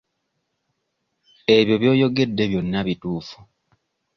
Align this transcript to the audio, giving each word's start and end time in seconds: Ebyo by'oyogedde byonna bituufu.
Ebyo 1.57 1.75
by'oyogedde 1.81 2.43
byonna 2.51 2.79
bituufu. 2.87 3.37